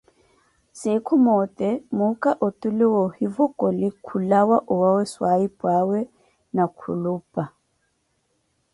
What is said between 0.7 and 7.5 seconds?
Sinkhu moote muukha otule woohivokoli khulawa owawe swayipwawe ni khulupa.